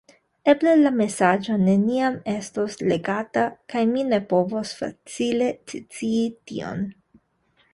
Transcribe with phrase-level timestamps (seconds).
[0.51, 3.43] Eble la mesaĝo neniam estos legata,
[3.75, 6.83] kaj mi ne povos facile scii tion.